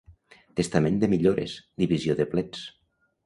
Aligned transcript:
Testament 0.59 0.95
de 1.03 1.09
millores, 1.11 1.53
divisió 1.83 2.17
de 2.21 2.27
plets. 2.33 2.65